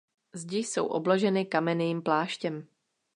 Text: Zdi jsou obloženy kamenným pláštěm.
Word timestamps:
Zdi 0.33 0.57
jsou 0.57 0.85
obloženy 0.87 1.45
kamenným 1.45 2.01
pláštěm. 2.01 2.67